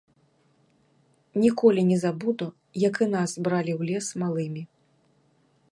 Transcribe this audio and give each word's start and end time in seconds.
Ніколі 1.43 1.81
не 1.89 1.97
забуду, 2.05 2.47
як 2.87 2.95
і 3.07 3.09
нас 3.15 3.31
бралі 3.49 3.71
ў 3.79 3.91
лес 3.91 4.07
малымі. 4.25 4.63